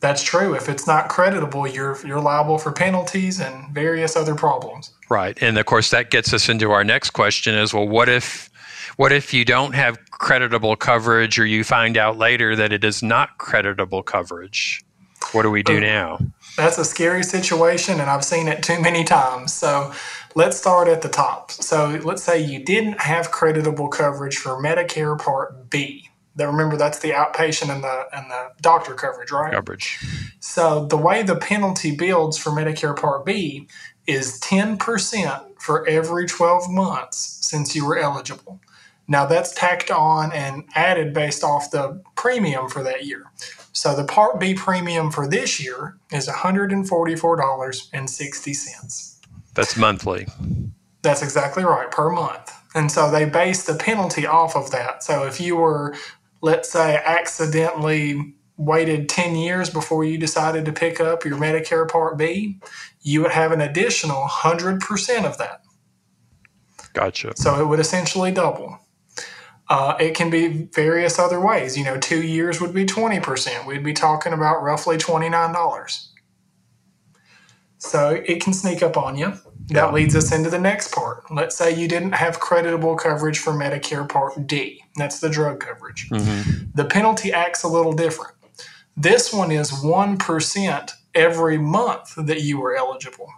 That's 0.00 0.22
true. 0.22 0.54
If 0.54 0.68
it's 0.68 0.86
not 0.86 1.08
creditable, 1.08 1.66
you're 1.66 1.98
you're 2.06 2.20
liable 2.20 2.58
for 2.58 2.70
penalties 2.70 3.40
and 3.40 3.72
various 3.74 4.16
other 4.16 4.34
problems. 4.34 4.92
Right. 5.08 5.36
And 5.42 5.58
of 5.58 5.66
course 5.66 5.90
that 5.90 6.10
gets 6.10 6.32
us 6.32 6.48
into 6.48 6.70
our 6.70 6.84
next 6.84 7.10
question 7.10 7.54
is 7.54 7.74
well 7.74 7.88
what 7.88 8.08
if 8.08 8.48
what 8.96 9.12
if 9.12 9.32
you 9.34 9.44
don't 9.44 9.74
have 9.74 9.98
creditable 10.10 10.76
coverage 10.76 11.38
or 11.38 11.46
you 11.46 11.64
find 11.64 11.96
out 11.96 12.16
later 12.16 12.54
that 12.56 12.72
it 12.72 12.84
is 12.84 13.02
not 13.02 13.38
creditable 13.38 14.02
coverage? 14.02 14.84
What 15.32 15.42
do 15.42 15.50
we 15.50 15.62
do 15.62 15.76
oh, 15.76 15.80
now? 15.80 16.18
That's 16.56 16.78
a 16.78 16.84
scary 16.84 17.24
situation 17.24 18.00
and 18.00 18.08
I've 18.08 18.24
seen 18.24 18.46
it 18.46 18.62
too 18.62 18.80
many 18.80 19.02
times. 19.02 19.52
So 19.52 19.92
let's 20.36 20.56
start 20.56 20.86
at 20.86 21.02
the 21.02 21.08
top. 21.08 21.50
So 21.50 22.00
let's 22.04 22.22
say 22.22 22.40
you 22.40 22.64
didn't 22.64 23.00
have 23.00 23.32
creditable 23.32 23.88
coverage 23.88 24.36
for 24.36 24.62
Medicare 24.62 25.18
Part 25.18 25.70
B 25.70 26.07
that 26.38 26.46
remember 26.46 26.76
that's 26.76 27.00
the 27.00 27.10
outpatient 27.10 27.74
and 27.74 27.84
the 27.84 28.06
and 28.12 28.30
the 28.30 28.52
doctor 28.60 28.94
coverage, 28.94 29.30
right? 29.30 29.52
Coverage. 29.52 29.98
So 30.40 30.86
the 30.86 30.96
way 30.96 31.22
the 31.22 31.36
penalty 31.36 31.94
builds 31.94 32.38
for 32.38 32.48
Medicare 32.50 32.98
Part 32.98 33.26
B 33.26 33.68
is 34.06 34.40
10% 34.40 35.60
for 35.60 35.86
every 35.86 36.26
12 36.26 36.70
months 36.70 37.36
since 37.42 37.76
you 37.76 37.84
were 37.84 37.98
eligible. 37.98 38.58
Now 39.06 39.26
that's 39.26 39.52
tacked 39.52 39.90
on 39.90 40.32
and 40.32 40.64
added 40.74 41.12
based 41.12 41.44
off 41.44 41.70
the 41.70 42.02
premium 42.16 42.70
for 42.70 42.82
that 42.84 43.04
year. 43.04 43.30
So 43.72 43.94
the 43.94 44.04
Part 44.04 44.40
B 44.40 44.54
premium 44.54 45.10
for 45.10 45.26
this 45.26 45.62
year 45.62 45.98
is 46.10 46.26
$144.60. 46.28 49.14
That's 49.54 49.76
monthly. 49.76 50.26
That's 51.02 51.22
exactly 51.22 51.64
right, 51.64 51.90
per 51.90 52.08
month. 52.10 52.52
And 52.74 52.92
so 52.92 53.10
they 53.10 53.24
base 53.24 53.64
the 53.64 53.74
penalty 53.74 54.26
off 54.26 54.54
of 54.54 54.70
that. 54.72 55.02
So 55.02 55.24
if 55.24 55.40
you 55.40 55.56
were, 55.56 55.96
let's 56.40 56.70
say, 56.70 57.00
accidentally 57.04 58.34
waited 58.56 59.08
10 59.08 59.36
years 59.36 59.70
before 59.70 60.04
you 60.04 60.18
decided 60.18 60.64
to 60.64 60.72
pick 60.72 61.00
up 61.00 61.24
your 61.24 61.38
Medicare 61.38 61.88
Part 61.88 62.18
B, 62.18 62.60
you 63.00 63.22
would 63.22 63.30
have 63.30 63.52
an 63.52 63.60
additional 63.60 64.26
100% 64.26 65.24
of 65.24 65.38
that. 65.38 65.62
Gotcha. 66.92 67.32
So 67.36 67.60
it 67.60 67.66
would 67.66 67.80
essentially 67.80 68.32
double. 68.32 68.80
Uh, 69.68 69.94
it 70.00 70.14
can 70.14 70.30
be 70.30 70.68
various 70.74 71.18
other 71.18 71.40
ways. 71.40 71.76
You 71.76 71.84
know, 71.84 71.98
two 71.98 72.22
years 72.22 72.60
would 72.60 72.74
be 72.74 72.86
20%. 72.86 73.66
We'd 73.66 73.84
be 73.84 73.92
talking 73.92 74.32
about 74.32 74.62
roughly 74.62 74.96
$29. 74.96 76.06
So 77.78 78.10
it 78.10 78.42
can 78.42 78.52
sneak 78.52 78.82
up 78.82 78.96
on 78.96 79.16
you. 79.16 79.34
That 79.68 79.92
leads 79.92 80.16
us 80.16 80.32
into 80.32 80.48
the 80.48 80.58
next 80.58 80.94
part. 80.94 81.30
Let's 81.30 81.56
say 81.56 81.74
you 81.74 81.88
didn't 81.88 82.12
have 82.12 82.40
creditable 82.40 82.96
coverage 82.96 83.38
for 83.38 83.52
Medicare 83.52 84.08
Part 84.08 84.46
D. 84.46 84.82
That's 84.96 85.20
the 85.20 85.28
drug 85.28 85.60
coverage. 85.60 86.08
Mhm. 86.10 86.74
The 86.74 86.86
penalty 86.86 87.32
act's 87.32 87.62
a 87.62 87.68
little 87.68 87.92
different. 87.92 88.34
This 88.96 89.32
one 89.32 89.52
is 89.52 89.70
1% 89.70 90.92
every 91.14 91.58
month 91.58 92.14
that 92.16 92.42
you 92.42 92.60
were 92.60 92.74
eligible. 92.74 93.28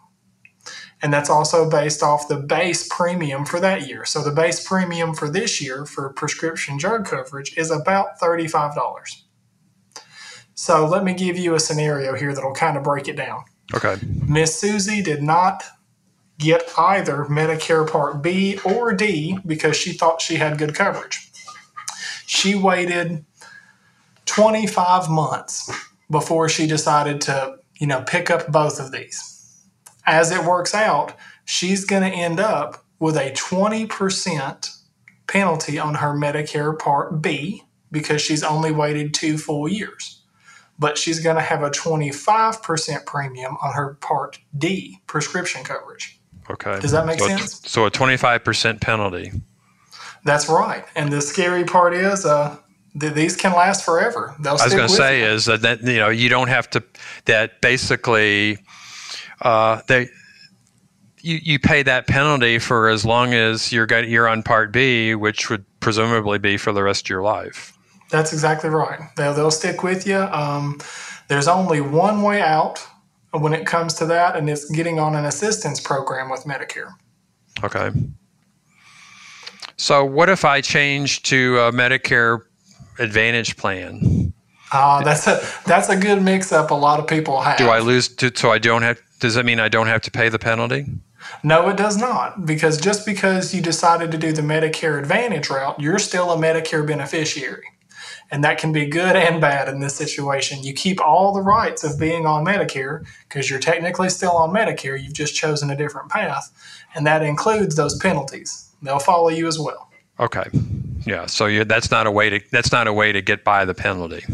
And 1.02 1.12
that's 1.12 1.30
also 1.30 1.68
based 1.68 2.02
off 2.02 2.28
the 2.28 2.36
base 2.36 2.86
premium 2.88 3.44
for 3.44 3.58
that 3.60 3.88
year. 3.88 4.04
So 4.04 4.22
the 4.22 4.30
base 4.30 4.66
premium 4.66 5.14
for 5.14 5.28
this 5.28 5.60
year 5.60 5.86
for 5.86 6.12
prescription 6.12 6.76
drug 6.76 7.06
coverage 7.06 7.56
is 7.56 7.70
about 7.70 8.20
$35. 8.20 9.24
So 10.54 10.86
let 10.86 11.04
me 11.04 11.14
give 11.14 11.38
you 11.38 11.54
a 11.54 11.60
scenario 11.60 12.14
here 12.14 12.34
that'll 12.34 12.54
kind 12.54 12.76
of 12.76 12.82
break 12.82 13.08
it 13.08 13.16
down. 13.16 13.44
Okay. 13.74 13.96
Miss 14.26 14.58
Susie 14.58 15.02
did 15.02 15.22
not 15.22 15.64
get 16.40 16.64
either 16.78 17.26
Medicare 17.26 17.90
Part 17.90 18.22
B 18.22 18.58
or 18.64 18.92
D 18.94 19.38
because 19.46 19.76
she 19.76 19.92
thought 19.92 20.22
she 20.22 20.36
had 20.36 20.58
good 20.58 20.74
coverage. 20.74 21.30
She 22.26 22.54
waited 22.54 23.24
25 24.26 25.10
months 25.10 25.70
before 26.10 26.48
she 26.48 26.66
decided 26.66 27.20
to, 27.22 27.56
you 27.78 27.86
know, 27.86 28.02
pick 28.02 28.30
up 28.30 28.50
both 28.50 28.80
of 28.80 28.92
these. 28.92 29.60
As 30.06 30.30
it 30.32 30.44
works 30.44 30.74
out, 30.74 31.14
she's 31.44 31.84
going 31.84 32.02
to 32.02 32.16
end 32.16 32.40
up 32.40 32.84
with 32.98 33.16
a 33.16 33.32
20% 33.32 34.78
penalty 35.28 35.78
on 35.78 35.96
her 35.96 36.14
Medicare 36.14 36.78
Part 36.78 37.22
B 37.22 37.64
because 37.92 38.22
she's 38.22 38.42
only 38.44 38.72
waited 38.72 39.14
two 39.14 39.38
full 39.38 39.68
years 39.68 40.20
but 40.78 40.98
she's 40.98 41.20
going 41.20 41.36
to 41.36 41.42
have 41.42 41.62
a 41.62 41.70
25% 41.70 43.06
premium 43.06 43.56
on 43.62 43.74
her 43.74 43.94
Part 44.00 44.40
D 44.56 45.00
prescription 45.06 45.62
coverage. 45.64 46.19
Okay. 46.50 46.80
Does 46.80 46.92
that 46.92 47.06
make 47.06 47.18
so 47.18 47.28
sense? 47.28 47.64
A, 47.64 47.68
so 47.68 47.86
a 47.86 47.90
25% 47.90 48.80
penalty. 48.80 49.32
That's 50.24 50.48
right. 50.48 50.84
And 50.94 51.12
the 51.12 51.20
scary 51.20 51.64
part 51.64 51.94
is 51.94 52.26
uh, 52.26 52.56
th- 52.98 53.14
these 53.14 53.36
can 53.36 53.52
last 53.52 53.84
forever. 53.84 54.34
They'll 54.40 54.58
I 54.58 54.64
was 54.64 54.74
going 54.74 54.88
to 54.88 54.94
say 54.94 55.20
you. 55.20 55.26
is 55.26 55.46
that, 55.46 55.62
that 55.62 55.82
you 55.82 55.98
know 55.98 56.08
you 56.08 56.28
don't 56.28 56.48
have 56.48 56.68
to 56.70 56.82
that 57.24 57.60
basically 57.60 58.58
uh, 59.40 59.80
they 59.86 60.08
you, 61.22 61.38
you 61.42 61.58
pay 61.58 61.82
that 61.82 62.06
penalty 62.06 62.58
for 62.58 62.88
as 62.88 63.04
long 63.04 63.34
as 63.34 63.72
you're 63.72 63.86
got, 63.86 64.08
you're 64.08 64.28
on 64.28 64.42
Part 64.42 64.72
B, 64.72 65.14
which 65.14 65.50
would 65.50 65.64
presumably 65.80 66.38
be 66.38 66.56
for 66.56 66.72
the 66.72 66.82
rest 66.82 67.06
of 67.06 67.10
your 67.10 67.22
life. 67.22 67.76
That's 68.10 68.32
exactly 68.32 68.70
right. 68.70 69.00
They'll, 69.16 69.34
they'll 69.34 69.50
stick 69.50 69.82
with 69.82 70.06
you. 70.06 70.16
Um, 70.18 70.80
there's 71.28 71.46
only 71.46 71.80
one 71.80 72.22
way 72.22 72.40
out 72.40 72.84
when 73.32 73.52
it 73.52 73.66
comes 73.66 73.94
to 73.94 74.06
that, 74.06 74.36
and 74.36 74.48
it's 74.48 74.68
getting 74.70 74.98
on 74.98 75.14
an 75.14 75.24
assistance 75.24 75.80
program 75.80 76.30
with 76.30 76.44
Medicare. 76.44 76.92
Okay. 77.62 77.90
So 79.76 80.04
what 80.04 80.28
if 80.28 80.44
I 80.44 80.60
change 80.60 81.22
to 81.24 81.58
a 81.58 81.72
Medicare 81.72 82.42
Advantage 82.98 83.56
plan? 83.56 84.32
Uh, 84.72 85.02
that's 85.02 85.26
a 85.26 85.40
that's 85.66 85.88
a 85.88 85.96
good 85.96 86.22
mix 86.22 86.52
up. 86.52 86.70
A 86.70 86.74
lot 86.74 87.00
of 87.00 87.06
people 87.06 87.40
have. 87.40 87.58
Do 87.58 87.68
I 87.68 87.80
lose? 87.80 88.08
To, 88.16 88.30
so 88.34 88.50
I 88.50 88.58
don't 88.58 88.82
have. 88.82 89.00
Does 89.18 89.34
that 89.34 89.44
mean 89.44 89.58
I 89.58 89.68
don't 89.68 89.86
have 89.86 90.02
to 90.02 90.10
pay 90.10 90.28
the 90.28 90.38
penalty? 90.38 90.86
No, 91.42 91.68
it 91.68 91.76
does 91.76 91.96
not. 91.96 92.46
Because 92.46 92.80
just 92.80 93.04
because 93.04 93.54
you 93.54 93.60
decided 93.60 94.10
to 94.12 94.18
do 94.18 94.32
the 94.32 94.42
Medicare 94.42 94.98
Advantage 94.98 95.50
route, 95.50 95.78
you're 95.80 95.98
still 95.98 96.30
a 96.30 96.36
Medicare 96.36 96.86
beneficiary. 96.86 97.64
And 98.30 98.44
that 98.44 98.58
can 98.58 98.72
be 98.72 98.86
good 98.86 99.16
and 99.16 99.40
bad 99.40 99.68
in 99.68 99.80
this 99.80 99.96
situation. 99.96 100.62
You 100.62 100.72
keep 100.72 101.00
all 101.00 101.32
the 101.32 101.40
rights 101.40 101.82
of 101.82 101.98
being 101.98 102.26
on 102.26 102.44
Medicare 102.44 103.04
because 103.28 103.50
you're 103.50 103.58
technically 103.58 104.08
still 104.08 104.32
on 104.32 104.50
Medicare. 104.50 105.02
You've 105.02 105.14
just 105.14 105.34
chosen 105.34 105.68
a 105.70 105.76
different 105.76 106.10
path. 106.10 106.50
And 106.94 107.06
that 107.06 107.22
includes 107.22 107.74
those 107.74 107.98
penalties. 107.98 108.70
They'll 108.82 109.00
follow 109.00 109.28
you 109.28 109.48
as 109.48 109.58
well. 109.58 109.90
Okay. 110.20 110.44
Yeah. 111.06 111.26
So 111.26 111.46
you, 111.46 111.64
that's 111.64 111.90
not 111.90 112.06
a 112.06 112.10
way 112.10 112.30
to 112.30 112.40
that's 112.52 112.72
not 112.72 112.86
a 112.86 112.92
way 112.92 113.10
to 113.10 113.22
get 113.22 113.42
by 113.42 113.64
the 113.64 113.74
penalty. 113.74 114.24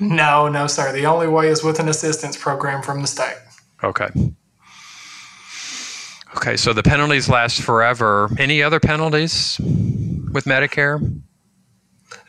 No, 0.00 0.48
no, 0.48 0.66
sir. 0.66 0.92
The 0.92 1.06
only 1.06 1.28
way 1.28 1.48
is 1.48 1.62
with 1.62 1.78
an 1.78 1.88
assistance 1.88 2.36
program 2.36 2.82
from 2.82 3.02
the 3.02 3.06
state. 3.06 3.36
Okay. 3.84 4.08
Okay. 6.36 6.56
So 6.56 6.72
the 6.72 6.82
penalties 6.82 7.28
last 7.28 7.60
forever. 7.60 8.30
Any 8.38 8.62
other 8.62 8.80
penalties 8.80 9.60
with 9.60 10.44
Medicare? 10.44 11.21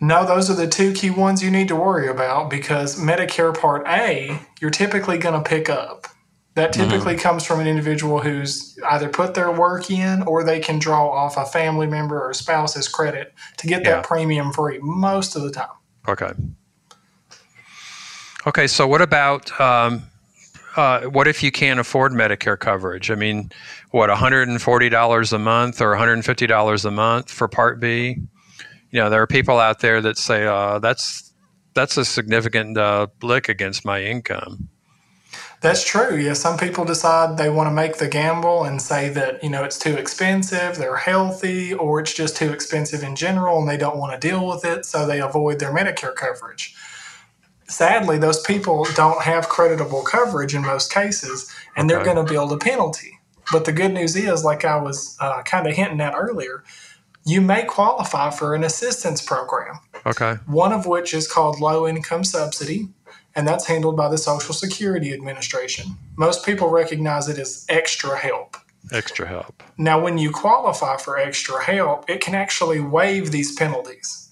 No, 0.04 0.26
those 0.26 0.50
are 0.50 0.54
the 0.54 0.68
two 0.68 0.92
key 0.92 1.10
ones 1.12 1.42
you 1.42 1.50
need 1.50 1.70
to 1.70 1.78
worry 1.78 2.10
about 2.10 2.50
because 2.50 3.00
Medicare 3.00 3.58
Part 3.58 3.88
A, 3.88 4.38
you're 4.60 4.70
typically 4.70 5.18
going 5.18 5.42
to 5.42 5.50
pick 5.50 5.70
up. 5.70 6.08
That 6.56 6.74
typically 6.74 7.16
comes 7.16 7.46
from 7.46 7.62
an 7.62 7.68
individual 7.68 8.20
who's 8.20 8.78
either 8.90 9.08
put 9.08 9.34
their 9.34 9.50
work 9.50 9.90
in 9.90 10.22
or 10.24 10.44
they 10.44 10.60
can 10.60 10.78
draw 10.78 11.10
off 11.10 11.38
a 11.38 11.46
family 11.46 11.88
member 11.88 12.22
or 12.22 12.34
spouse's 12.34 12.90
credit 12.90 13.34
to 13.58 13.66
get 13.66 13.84
Yeah. 13.86 13.92
that 13.92 14.04
premium 14.04 14.52
free 14.52 14.78
most 14.82 15.38
of 15.38 15.44
the 15.44 15.52
time. 15.52 15.70
Okay. 16.06 16.34
Okay, 18.46 18.68
so 18.68 18.86
what 18.86 19.02
about 19.02 19.58
um, 19.62 20.04
uh, 20.76 21.04
what 21.04 21.30
if 21.30 21.42
you 21.42 21.50
can't 21.50 21.80
afford 21.80 22.12
Medicare 22.12 22.60
coverage? 22.60 23.10
I 23.10 23.16
mean, 23.16 23.50
what 23.92 24.10
$140 24.10 25.34
a 25.34 25.40
month 25.40 25.82
or 25.82 25.96
$150 25.96 26.86
a 26.86 26.92
month 26.92 27.32
for 27.32 27.48
Part 27.48 27.80
B? 27.80 28.18
You 28.94 29.00
know, 29.00 29.10
there 29.10 29.24
are 29.24 29.28
people 29.28 29.58
out 29.58 29.80
there 29.80 30.02
that 30.02 30.20
say 30.20 30.46
uh, 30.46 30.78
that's 30.78 31.34
that's 31.74 31.98
a 31.98 32.06
significant 32.06 32.78
uh, 32.78 33.08
blick 33.20 33.50
against 33.50 33.84
my 33.84 34.04
income. 34.04 34.70
That's 35.62 35.84
true. 35.84 36.16
Yeah, 36.16 36.34
some 36.34 36.60
people 36.60 36.86
decide 36.86 37.38
they 37.38 37.50
want 37.50 37.68
to 37.68 37.74
make 37.74 37.98
the 37.98 38.08
gamble 38.08 38.66
and 38.66 38.80
say 38.80 39.10
that, 39.10 39.44
you 39.44 39.50
know, 39.50 39.64
it's 39.64 39.80
too 39.80 39.96
expensive, 39.96 40.76
they're 40.76 40.98
healthy, 40.98 41.74
or 41.74 42.02
it's 42.02 42.14
just 42.14 42.36
too 42.36 42.52
expensive 42.52 43.02
in 43.02 43.16
general 43.16 43.58
and 43.60 43.68
they 43.68 43.78
don't 43.78 43.98
want 43.98 44.14
to 44.14 44.28
deal 44.28 44.46
with 44.46 44.64
it, 44.66 44.86
so 44.86 45.08
they 45.08 45.22
avoid 45.22 45.60
their 45.60 45.74
Medicare 45.74 46.14
coverage. 46.14 46.76
Sadly, 47.70 48.20
those 48.20 48.42
people 48.42 48.86
don't 48.94 49.24
have 49.24 49.50
creditable 49.50 50.04
coverage 50.04 50.54
in 50.54 50.62
most 50.62 50.94
cases, 50.94 51.50
and 51.76 51.90
they're 51.90 52.04
going 52.04 52.24
to 52.24 52.32
build 52.32 52.52
a 52.52 52.58
penalty. 52.58 53.18
But 53.52 53.66
the 53.66 53.72
good 53.72 53.94
news 53.94 54.16
is, 54.16 54.44
like 54.44 54.66
I 54.66 54.76
was 54.76 55.18
uh, 55.20 55.42
kind 55.44 55.66
of 55.66 55.74
hinting 55.74 56.02
at 56.02 56.14
earlier, 56.14 56.64
you 57.26 57.42
may 57.42 57.64
qualify 57.64 58.30
for 58.30 58.54
an 58.56 58.64
assistance 58.64 59.22
program 59.22 59.80
Okay. 60.06 60.36
one 60.46 60.74
of 60.74 60.86
which 60.86 61.14
is 61.14 61.32
called 61.32 61.60
low 61.60 61.88
income 61.88 62.24
subsidy, 62.24 62.90
and 63.36 63.48
that's 63.48 63.68
handled 63.68 63.96
by 63.96 64.10
the 64.10 64.18
Social 64.18 64.54
Security 64.54 65.14
Administration. 65.14 65.98
Most 66.18 66.46
people 66.46 66.70
recognize 66.70 67.30
it 67.30 67.40
as 67.40 67.66
extra 67.70 68.18
help. 68.18 68.58
Extra 68.92 69.28
help. 69.28 69.64
Now, 69.78 70.00
when 70.02 70.18
you 70.18 70.30
qualify 70.32 70.98
for 70.98 71.18
extra 71.18 71.64
help, 71.64 72.10
it 72.10 72.20
can 72.22 72.36
actually 72.36 72.82
waive 72.82 73.32
these 73.32 73.56
penalties. 73.56 74.30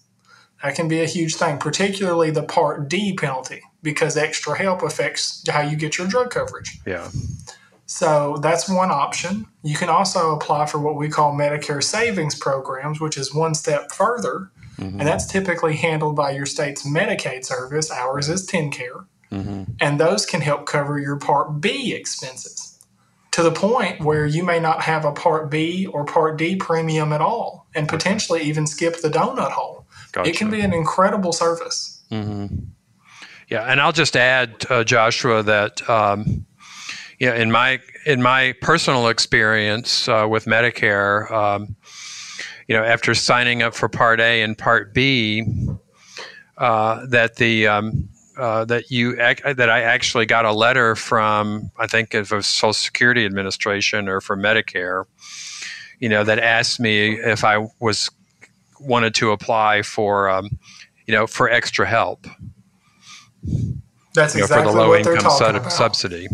That 0.62 0.76
can 0.76 0.88
be 0.88 1.02
a 1.02 1.08
huge 1.08 1.36
thing, 1.36 1.58
particularly 1.58 2.30
the 2.32 2.44
Part 2.44 2.88
D 2.90 3.14
penalty, 3.14 3.62
because 3.82 4.18
extra 4.18 4.56
help 4.58 4.84
affects 4.84 5.42
how 5.50 5.62
you 5.62 5.76
get 5.78 5.98
your 5.98 6.06
drug 6.08 6.30
coverage. 6.30 6.80
Yeah. 6.86 7.10
So 7.94 8.38
that's 8.42 8.70
one 8.70 8.90
option. 8.90 9.46
You 9.64 9.76
can 9.76 9.90
also 9.90 10.34
apply 10.34 10.68
for 10.68 10.80
what 10.80 10.96
we 10.96 11.10
call 11.10 11.34
Medicare 11.34 11.84
savings 11.84 12.36
programs, 12.36 13.02
which 13.02 13.18
is 13.18 13.36
one 13.36 13.54
step 13.54 13.92
further. 13.92 14.50
And 14.78 15.02
that's 15.02 15.28
typically 15.28 15.76
handled 15.76 16.16
by 16.16 16.32
your 16.32 16.46
state's 16.46 16.88
Medicaid 16.88 17.46
service. 17.46 17.92
Ours 17.92 18.30
is 18.30 18.50
TennCare. 18.50 19.06
And 19.82 20.00
those 20.00 20.26
can 20.26 20.40
help 20.40 20.66
cover 20.66 21.00
your 21.00 21.18
Part 21.18 21.60
B 21.60 21.94
expenses 21.94 22.80
to 23.32 23.44
the 23.44 23.52
point 23.52 24.00
where 24.00 24.26
you 24.26 24.44
may 24.44 24.60
not 24.60 24.82
have 24.82 25.04
a 25.06 25.12
Part 25.12 25.52
B 25.52 25.86
or 25.86 26.06
Part 26.06 26.38
D 26.38 26.56
premium 26.56 27.12
at 27.12 27.22
all 27.22 27.68
and 27.76 27.90
potentially 27.90 28.42
even 28.42 28.66
skip 28.68 29.02
the 29.02 29.10
donut 29.10 29.52
hole. 29.52 29.86
Gotcha. 30.14 30.30
It 30.30 30.38
can 30.38 30.50
be 30.50 30.62
an 30.62 30.74
incredible 30.74 31.34
service. 31.34 32.02
Yeah, 33.50 33.66
and 33.66 33.82
I'll 33.82 33.92
just 33.92 34.16
add, 34.16 34.66
uh, 34.70 34.86
Joshua, 34.86 35.44
that 35.44 35.88
um, 35.90 36.46
yeah, 37.22 37.36
in 37.36 37.52
my 37.52 37.80
in 38.08 38.20
my 38.20 38.56
personal 38.62 39.08
experience 39.08 40.08
uh, 40.08 40.26
with 40.28 40.46
Medicare, 40.46 41.30
um, 41.32 41.76
you 42.68 42.76
know, 42.76 42.84
after 42.84 43.14
signing 43.14 43.62
up 43.62 43.76
for 43.76 43.88
Part 43.88 44.20
A 44.20 44.42
and 44.42 44.58
Part 44.58 44.92
B, 44.92 45.46
uh, 46.58 47.06
that 47.06 47.36
the 47.36 47.68
um, 47.68 48.10
uh, 48.40 48.66
that 48.66 48.90
you 48.90 49.22
ac- 49.22 49.54
that 49.54 49.70
I 49.70 49.82
actually 49.84 50.26
got 50.26 50.46
a 50.46 50.52
letter 50.52 50.96
from 50.96 51.70
I 51.78 51.86
think 51.86 52.16
it 52.16 52.32
was 52.32 52.48
Social 52.48 52.74
Security 52.74 53.24
Administration 53.24 54.10
or 54.10 54.20
from 54.20 54.42
Medicare, 54.42 55.06
you 56.00 56.10
know, 56.10 56.24
that 56.24 56.40
asked 56.40 56.80
me 56.80 57.20
if 57.20 57.44
I 57.44 57.68
was 57.80 58.10
wanted 58.80 59.14
to 59.14 59.30
apply 59.30 59.84
for, 59.84 60.28
um, 60.28 60.58
you 61.06 61.14
know, 61.14 61.28
for 61.28 61.52
extra 61.52 61.86
help. 61.86 62.26
That's 64.16 64.34
you 64.34 64.40
know, 64.40 64.46
exactly 64.46 64.72
for 64.72 64.72
the 64.72 64.72
low 64.72 64.96
income 64.96 65.30
sub- 65.30 65.72
subsidy. 65.72 66.28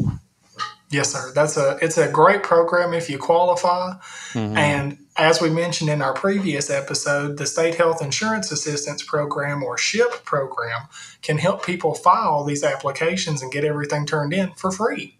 Yes, 0.89 1.11
sir. 1.11 1.31
That's 1.35 1.57
a 1.57 1.77
it's 1.81 1.97
a 1.97 2.09
great 2.09 2.43
program 2.43 2.93
if 2.93 3.09
you 3.09 3.17
qualify. 3.17 3.93
Mhm. 4.33 4.57
And 4.57 4.97
as 5.17 5.41
we 5.41 5.49
mentioned 5.49 5.89
in 5.89 6.01
our 6.01 6.13
previous 6.13 6.69
episode, 6.69 7.37
the 7.37 7.45
State 7.45 7.75
Health 7.75 8.01
Insurance 8.01 8.51
Assistance 8.51 9.03
Program 9.03 9.63
or 9.63 9.77
SHIP 9.77 10.23
program 10.23 10.83
can 11.21 11.39
help 11.39 11.65
people 11.65 11.93
file 11.93 12.45
these 12.45 12.63
applications 12.63 13.41
and 13.41 13.51
get 13.51 13.65
everything 13.65 14.05
turned 14.05 14.31
in 14.33 14.51
for 14.53 14.71
free. 14.71 15.17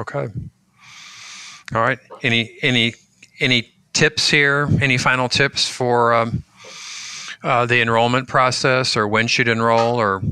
Okay. 0.00 0.28
All 1.74 1.82
right. 1.82 1.98
Any 2.22 2.56
any 2.62 2.94
any 3.40 3.74
tips 3.92 4.30
here? 4.30 4.68
Any 4.80 4.96
final 4.96 5.28
tips 5.28 5.68
for 5.68 6.14
um, 6.14 6.42
uh, 7.42 7.66
the 7.66 7.80
enrollment 7.80 8.28
process, 8.28 8.96
or 8.96 9.06
when 9.06 9.26
should 9.26 9.48
enroll, 9.48 9.96
or 9.96 10.22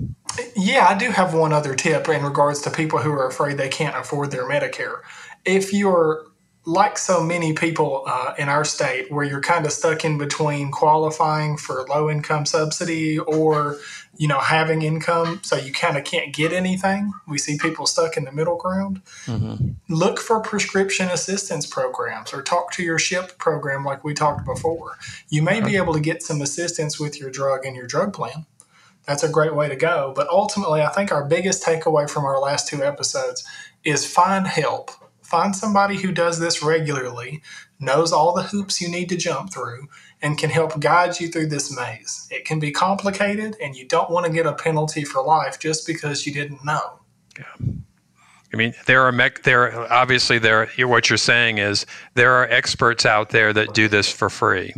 Yeah, 0.54 0.86
I 0.88 0.96
do 0.96 1.10
have 1.10 1.34
one 1.34 1.52
other 1.52 1.74
tip 1.74 2.08
in 2.08 2.22
regards 2.22 2.60
to 2.62 2.70
people 2.70 2.98
who 2.98 3.12
are 3.12 3.26
afraid 3.26 3.58
they 3.58 3.68
can't 3.68 3.96
afford 3.96 4.30
their 4.30 4.48
Medicare. 4.48 5.00
If 5.44 5.72
you're 5.72 6.26
like 6.66 6.98
so 6.98 7.22
many 7.22 7.52
people 7.52 8.02
uh, 8.06 8.34
in 8.38 8.48
our 8.48 8.64
state, 8.64 9.10
where 9.10 9.24
you're 9.24 9.40
kind 9.40 9.64
of 9.64 9.72
stuck 9.72 10.04
in 10.04 10.18
between 10.18 10.72
qualifying 10.72 11.56
for 11.56 11.86
low 11.88 12.10
income 12.10 12.44
subsidy 12.44 13.18
or 13.20 13.78
you 14.16 14.28
know 14.28 14.40
having 14.40 14.82
income, 14.82 15.40
so 15.42 15.56
you 15.56 15.72
kind 15.72 15.96
of 15.96 16.04
can't 16.04 16.34
get 16.34 16.52
anything. 16.52 17.12
We 17.26 17.38
see 17.38 17.58
people 17.58 17.86
stuck 17.86 18.16
in 18.16 18.24
the 18.24 18.32
middle 18.32 18.56
ground. 18.56 19.02
Mm-hmm. 19.26 19.72
Look 19.88 20.18
for 20.18 20.40
prescription 20.40 21.08
assistance 21.08 21.66
programs 21.66 22.32
or 22.32 22.42
talk 22.42 22.72
to 22.72 22.82
your 22.82 22.98
SHIP 22.98 23.38
program, 23.38 23.84
like 23.84 24.04
we 24.04 24.14
talked 24.14 24.44
before. 24.44 24.98
You 25.28 25.42
may 25.42 25.60
be 25.60 25.76
able 25.76 25.94
to 25.94 26.00
get 26.00 26.22
some 26.22 26.40
assistance 26.40 26.98
with 26.98 27.20
your 27.20 27.30
drug 27.30 27.64
and 27.64 27.76
your 27.76 27.86
drug 27.86 28.12
plan 28.12 28.46
that's 29.06 29.22
a 29.22 29.28
great 29.28 29.54
way 29.54 29.68
to 29.68 29.76
go. 29.76 30.12
But 30.14 30.28
ultimately, 30.28 30.82
I 30.82 30.88
think 30.88 31.12
our 31.12 31.24
biggest 31.24 31.64
takeaway 31.64 32.10
from 32.10 32.24
our 32.24 32.38
last 32.40 32.68
two 32.68 32.82
episodes 32.82 33.44
is 33.84 34.04
find 34.04 34.46
help. 34.46 34.90
Find 35.26 35.56
somebody 35.56 35.96
who 35.96 36.12
does 36.12 36.38
this 36.38 36.62
regularly, 36.62 37.42
knows 37.80 38.12
all 38.12 38.32
the 38.32 38.44
hoops 38.44 38.80
you 38.80 38.88
need 38.88 39.08
to 39.08 39.16
jump 39.16 39.52
through, 39.52 39.88
and 40.22 40.38
can 40.38 40.50
help 40.50 40.78
guide 40.78 41.18
you 41.18 41.28
through 41.28 41.48
this 41.48 41.74
maze. 41.76 42.28
It 42.30 42.44
can 42.44 42.60
be 42.60 42.70
complicated, 42.70 43.56
and 43.60 43.74
you 43.74 43.86
don't 43.86 44.08
want 44.10 44.26
to 44.26 44.32
get 44.32 44.46
a 44.46 44.52
penalty 44.52 45.04
for 45.04 45.22
life 45.22 45.58
just 45.58 45.86
because 45.86 46.26
you 46.26 46.32
didn't 46.32 46.64
know. 46.64 47.00
Yeah. 47.38 47.72
I 48.54 48.56
mean, 48.56 48.72
there 48.86 49.02
are 49.02 49.10
mech, 49.12 49.42
there 49.42 49.92
obviously 49.92 50.38
there. 50.38 50.68
What 50.78 51.10
you're 51.10 51.16
saying 51.16 51.58
is 51.58 51.84
there 52.14 52.32
are 52.32 52.44
experts 52.48 53.04
out 53.04 53.30
there 53.30 53.52
that 53.52 53.74
do 53.74 53.88
this 53.88 54.10
for 54.10 54.30
free. 54.30 54.72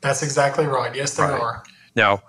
That's 0.00 0.22
exactly 0.22 0.66
right. 0.66 0.94
Yes, 0.94 1.14
there 1.14 1.28
Right. 1.28 1.40
are. 1.40 1.62
Now, 1.94 2.22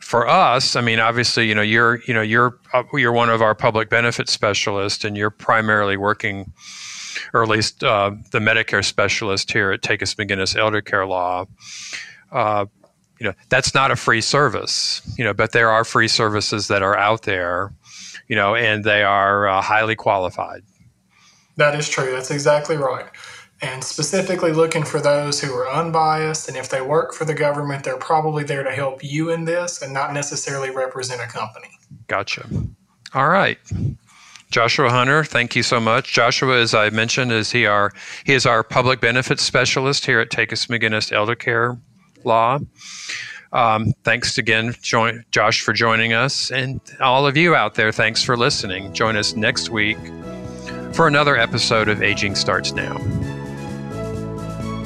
for 0.00 0.28
us, 0.28 0.76
I 0.76 0.80
mean, 0.82 1.00
obviously, 1.00 1.48
you 1.48 1.54
know, 1.54 1.62
you're, 1.62 2.00
you 2.06 2.12
know, 2.14 2.20
you're, 2.22 2.58
uh, 2.72 2.84
you're 2.94 3.12
one 3.12 3.30
of 3.30 3.42
our 3.42 3.54
public 3.54 3.88
benefit 3.90 4.28
specialists, 4.28 5.04
and 5.04 5.16
you're 5.16 5.30
primarily 5.30 5.96
working, 5.96 6.52
or 7.32 7.42
at 7.42 7.48
least 7.48 7.84
uh, 7.84 8.10
the 8.30 8.38
Medicare 8.38 8.84
specialist 8.84 9.50
here 9.52 9.72
at 9.72 9.82
Takacs 9.82 10.14
McGinnis 10.16 10.56
Elder 10.56 10.80
Care 10.80 11.06
Law. 11.06 11.46
Uh, 12.32 12.66
you 13.18 13.26
know, 13.26 13.34
that's 13.48 13.74
not 13.74 13.90
a 13.90 13.96
free 13.96 14.20
service, 14.20 15.02
you 15.18 15.24
know, 15.24 15.34
but 15.34 15.52
there 15.52 15.70
are 15.70 15.84
free 15.84 16.08
services 16.08 16.68
that 16.68 16.82
are 16.82 16.96
out 16.96 17.22
there, 17.22 17.72
you 18.28 18.36
know, 18.36 18.54
and 18.54 18.84
they 18.84 19.02
are 19.02 19.48
uh, 19.48 19.60
highly 19.60 19.96
qualified. 19.96 20.62
That 21.56 21.74
is 21.74 21.88
true. 21.88 22.12
That's 22.12 22.30
exactly 22.30 22.76
right. 22.76 23.06
And 23.60 23.82
specifically 23.82 24.52
looking 24.52 24.84
for 24.84 25.00
those 25.00 25.40
who 25.40 25.52
are 25.52 25.68
unbiased, 25.68 26.46
and 26.46 26.56
if 26.56 26.68
they 26.68 26.80
work 26.80 27.12
for 27.12 27.24
the 27.24 27.34
government, 27.34 27.82
they're 27.82 27.96
probably 27.96 28.44
there 28.44 28.62
to 28.62 28.70
help 28.70 29.02
you 29.02 29.30
in 29.30 29.44
this 29.44 29.82
and 29.82 29.92
not 29.92 30.12
necessarily 30.12 30.70
represent 30.70 31.20
a 31.20 31.26
company. 31.26 31.70
Gotcha. 32.06 32.48
All 33.14 33.28
right. 33.28 33.58
Joshua 34.50 34.90
Hunter, 34.90 35.24
thank 35.24 35.54
you 35.54 35.62
so 35.62 35.78
much. 35.78 36.12
Joshua, 36.12 36.58
as 36.58 36.74
I 36.74 36.90
mentioned, 36.90 37.32
is 37.32 37.50
he 37.52 37.66
our 37.66 37.92
he 38.24 38.32
is 38.32 38.46
our 38.46 38.62
public 38.62 39.00
benefits 39.00 39.42
specialist 39.42 40.06
here 40.06 40.20
at 40.20 40.30
Takacs 40.30 40.68
McGinnis 40.68 41.12
Elder 41.12 41.34
Care 41.34 41.78
Law. 42.24 42.58
Um, 43.52 43.92
thanks 44.04 44.36
again, 44.36 44.74
join, 44.82 45.24
Josh, 45.30 45.62
for 45.62 45.72
joining 45.72 46.12
us, 46.12 46.50
and 46.50 46.80
all 47.00 47.26
of 47.26 47.36
you 47.36 47.54
out 47.54 47.74
there. 47.74 47.92
Thanks 47.92 48.22
for 48.22 48.36
listening. 48.36 48.92
Join 48.92 49.16
us 49.16 49.34
next 49.36 49.70
week 49.70 49.98
for 50.92 51.06
another 51.06 51.36
episode 51.36 51.88
of 51.88 52.02
Aging 52.02 52.34
Starts 52.34 52.72
Now. 52.72 52.96